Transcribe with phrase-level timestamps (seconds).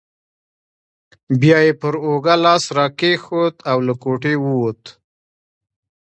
[1.39, 4.81] بیا یې پر اوږه لاس راکښېښود او له کوټې ووت.